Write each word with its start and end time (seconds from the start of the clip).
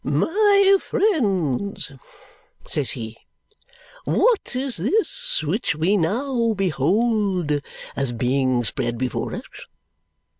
"My 0.03 0.77
friends," 0.79 1.91
says 2.67 2.89
he, 2.89 3.19
"what 4.05 4.55
is 4.55 4.77
this 4.77 5.43
which 5.43 5.75
we 5.75 5.95
now 5.95 6.55
behold 6.55 7.61
as 7.95 8.11
being 8.11 8.63
spread 8.63 8.97
before 8.97 9.35
us? 9.35 9.65